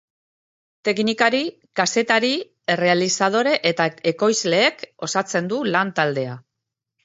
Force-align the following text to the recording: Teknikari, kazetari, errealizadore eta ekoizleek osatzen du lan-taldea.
Teknikari, 0.87 1.41
kazetari, 1.81 2.33
errealizadore 2.77 3.55
eta 3.75 3.89
ekoizleek 4.15 4.85
osatzen 5.11 5.55
du 5.57 5.65
lan-taldea. 5.79 6.39